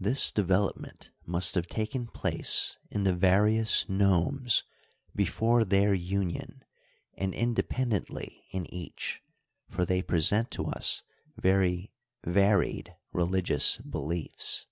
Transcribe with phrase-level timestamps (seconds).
[0.00, 4.64] This development must have taken place in the various nomes
[5.14, 6.64] before their union
[7.18, 9.20] and independentlv in each,
[9.68, 11.02] for they pre sent to us
[11.36, 11.92] very
[12.24, 14.68] varied religious beliefs.